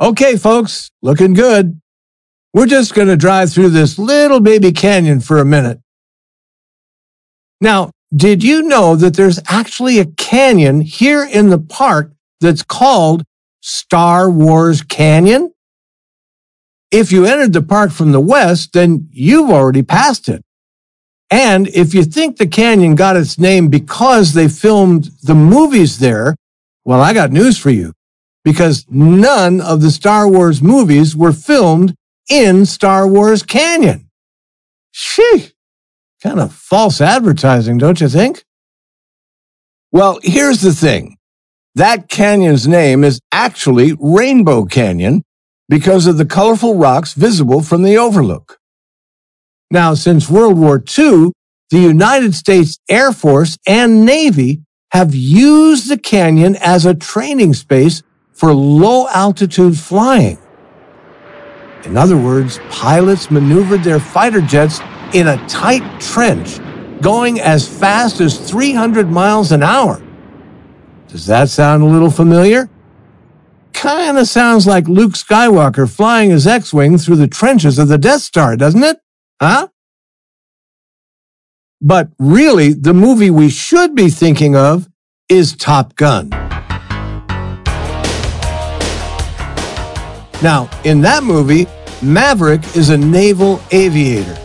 Okay, 0.00 0.38
folks, 0.38 0.90
looking 1.02 1.34
good. 1.34 1.78
We're 2.54 2.66
just 2.66 2.94
going 2.94 3.08
to 3.08 3.16
drive 3.16 3.52
through 3.52 3.68
this 3.68 3.98
little 3.98 4.40
baby 4.40 4.72
canyon 4.72 5.20
for 5.20 5.38
a 5.38 5.44
minute. 5.44 5.78
Now, 7.60 7.90
did 8.14 8.42
you 8.42 8.62
know 8.62 8.96
that 8.96 9.14
there's 9.14 9.40
actually 9.46 9.98
a 9.98 10.06
canyon 10.06 10.80
here 10.80 11.22
in 11.22 11.50
the 11.50 11.58
park 11.58 12.12
that's 12.40 12.62
called 12.62 13.24
Star 13.60 14.30
Wars 14.30 14.80
Canyon? 14.80 15.52
If 16.90 17.12
you 17.12 17.26
entered 17.26 17.52
the 17.52 17.62
park 17.62 17.92
from 17.92 18.12
the 18.12 18.20
west, 18.20 18.72
then 18.72 19.06
you've 19.12 19.50
already 19.50 19.82
passed 19.82 20.30
it. 20.30 20.42
And 21.30 21.68
if 21.68 21.92
you 21.92 22.04
think 22.04 22.38
the 22.38 22.48
canyon 22.48 22.94
got 22.94 23.18
its 23.18 23.38
name 23.38 23.68
because 23.68 24.32
they 24.32 24.48
filmed 24.48 25.10
the 25.22 25.34
movies 25.34 25.98
there, 25.98 26.36
well, 26.86 27.02
I 27.02 27.12
got 27.12 27.32
news 27.32 27.58
for 27.58 27.70
you. 27.70 27.92
Because 28.44 28.86
none 28.88 29.60
of 29.60 29.82
the 29.82 29.90
Star 29.90 30.28
Wars 30.28 30.62
movies 30.62 31.14
were 31.14 31.32
filmed 31.32 31.94
in 32.30 32.64
Star 32.64 33.06
Wars 33.06 33.42
Canyon. 33.42 34.08
Sheesh. 34.94 35.52
Kind 36.22 36.40
of 36.40 36.52
false 36.52 37.00
advertising, 37.00 37.78
don't 37.78 38.00
you 38.00 38.08
think? 38.08 38.44
Well, 39.92 40.20
here's 40.22 40.60
the 40.60 40.72
thing. 40.72 41.16
That 41.74 42.08
canyon's 42.08 42.68
name 42.68 43.04
is 43.04 43.20
actually 43.32 43.96
Rainbow 43.98 44.64
Canyon 44.64 45.22
because 45.68 46.06
of 46.06 46.18
the 46.18 46.26
colorful 46.26 46.76
rocks 46.76 47.14
visible 47.14 47.62
from 47.62 47.82
the 47.82 47.96
overlook. 47.96 48.58
Now, 49.70 49.94
since 49.94 50.28
World 50.28 50.58
War 50.58 50.76
II, 50.76 51.30
the 51.70 51.78
United 51.78 52.34
States 52.34 52.78
Air 52.88 53.12
Force 53.12 53.56
and 53.66 54.04
Navy 54.04 54.62
have 54.92 55.14
used 55.14 55.88
the 55.88 55.98
canyon 55.98 56.56
as 56.56 56.84
a 56.84 56.94
training 56.94 57.54
space 57.54 58.02
for 58.40 58.54
low 58.54 59.06
altitude 59.08 59.78
flying. 59.78 60.38
In 61.84 61.98
other 61.98 62.16
words, 62.16 62.58
pilots 62.70 63.30
maneuvered 63.30 63.84
their 63.84 64.00
fighter 64.00 64.40
jets 64.40 64.80
in 65.12 65.28
a 65.28 65.36
tight 65.46 66.00
trench, 66.00 66.58
going 67.02 67.38
as 67.38 67.68
fast 67.68 68.18
as 68.22 68.38
300 68.38 69.10
miles 69.10 69.52
an 69.52 69.62
hour. 69.62 70.02
Does 71.08 71.26
that 71.26 71.50
sound 71.50 71.82
a 71.82 71.86
little 71.86 72.10
familiar? 72.10 72.70
Kind 73.74 74.16
of 74.16 74.26
sounds 74.26 74.66
like 74.66 74.88
Luke 74.88 75.12
Skywalker 75.12 75.90
flying 75.94 76.30
his 76.30 76.46
X-Wing 76.46 76.96
through 76.96 77.16
the 77.16 77.28
trenches 77.28 77.78
of 77.78 77.88
the 77.88 77.98
Death 77.98 78.22
Star, 78.22 78.56
doesn't 78.56 78.82
it? 78.82 79.00
Huh? 79.38 79.68
But 81.82 82.08
really, 82.18 82.72
the 82.72 82.94
movie 82.94 83.30
we 83.30 83.50
should 83.50 83.94
be 83.94 84.08
thinking 84.08 84.56
of 84.56 84.88
is 85.28 85.54
Top 85.54 85.94
Gun. 85.96 86.39
Now, 90.42 90.70
in 90.84 91.02
that 91.02 91.22
movie, 91.22 91.66
Maverick 92.02 92.62
is 92.74 92.88
a 92.88 92.96
naval 92.96 93.60
aviator. 93.72 94.38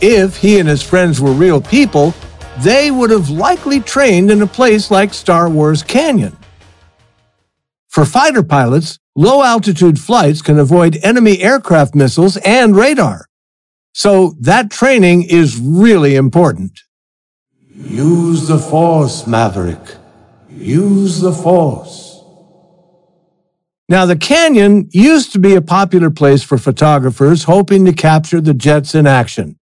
If 0.00 0.36
he 0.36 0.58
and 0.58 0.68
his 0.68 0.82
friends 0.82 1.20
were 1.20 1.32
real 1.32 1.60
people, 1.60 2.14
they 2.60 2.90
would 2.90 3.10
have 3.10 3.28
likely 3.28 3.80
trained 3.80 4.30
in 4.30 4.40
a 4.40 4.46
place 4.46 4.90
like 4.90 5.12
Star 5.12 5.50
Wars 5.50 5.82
Canyon. 5.82 6.36
For 7.88 8.06
fighter 8.06 8.42
pilots, 8.42 8.98
low 9.14 9.42
altitude 9.42 9.98
flights 9.98 10.40
can 10.40 10.58
avoid 10.58 10.98
enemy 11.02 11.40
aircraft 11.40 11.94
missiles 11.94 12.38
and 12.38 12.74
radar. 12.74 13.26
So 13.92 14.34
that 14.40 14.70
training 14.70 15.24
is 15.24 15.58
really 15.58 16.14
important. 16.16 16.80
Use 17.74 18.48
the 18.48 18.58
force, 18.58 19.26
Maverick. 19.26 19.96
Use 20.48 21.20
the 21.20 21.32
force. 21.32 22.09
Now, 23.90 24.06
the 24.06 24.14
canyon 24.14 24.88
used 24.92 25.32
to 25.32 25.40
be 25.40 25.56
a 25.56 25.60
popular 25.60 26.10
place 26.10 26.44
for 26.44 26.58
photographers 26.58 27.42
hoping 27.42 27.84
to 27.86 27.92
capture 27.92 28.40
the 28.40 28.54
jets 28.54 28.94
in 28.94 29.04
action. 29.04 29.56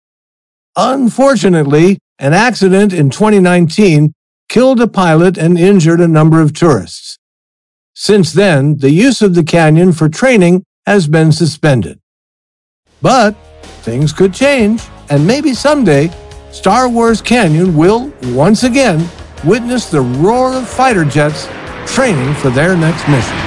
Unfortunately, 0.75 1.97
an 2.19 2.33
accident 2.33 2.91
in 2.91 3.09
2019 3.09 4.11
killed 4.49 4.81
a 4.81 4.87
pilot 4.87 5.37
and 5.37 5.57
injured 5.57 6.01
a 6.01 6.09
number 6.09 6.41
of 6.41 6.51
tourists. 6.51 7.17
Since 7.95 8.33
then, 8.33 8.79
the 8.79 8.91
use 8.91 9.21
of 9.21 9.33
the 9.33 9.45
canyon 9.45 9.93
for 9.93 10.09
training 10.09 10.65
has 10.85 11.07
been 11.07 11.31
suspended. 11.31 11.97
But 13.01 13.31
things 13.83 14.11
could 14.11 14.33
change, 14.33 14.83
and 15.09 15.25
maybe 15.25 15.53
someday, 15.53 16.11
Star 16.51 16.89
Wars 16.89 17.21
Canyon 17.21 17.77
will, 17.77 18.11
once 18.23 18.63
again, 18.63 19.07
witness 19.45 19.89
the 19.89 20.01
roar 20.01 20.53
of 20.53 20.67
fighter 20.67 21.05
jets 21.05 21.47
training 21.85 22.33
for 22.33 22.49
their 22.49 22.75
next 22.75 23.07
mission. 23.07 23.46